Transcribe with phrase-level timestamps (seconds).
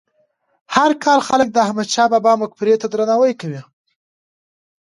[0.75, 3.61] هر کال خلک د احمد شاه بابا مقبرې ته درناوی کوي.